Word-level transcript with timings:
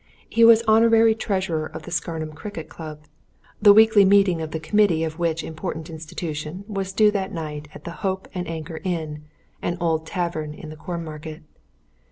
He 0.27 0.43
was 0.43 0.63
honourary 0.67 1.13
treasurer 1.13 1.67
of 1.67 1.83
the 1.83 1.91
Scarnham 1.91 2.33
Cricket 2.33 2.69
Club: 2.69 3.03
the 3.61 3.71
weekly 3.71 4.03
meeting 4.03 4.41
of 4.41 4.49
the 4.49 4.59
committee 4.59 5.03
of 5.03 5.19
which 5.19 5.43
important 5.43 5.91
institution 5.91 6.65
was 6.67 6.91
due 6.91 7.11
that 7.11 7.31
night 7.31 7.67
at 7.75 7.83
the 7.83 7.91
Hope 8.01 8.27
and 8.33 8.47
Anchor 8.47 8.81
Inn, 8.83 9.25
an 9.61 9.77
old 9.79 10.07
tavern 10.07 10.55
in 10.55 10.69
the 10.71 10.75
Cornmarket. 10.75 11.43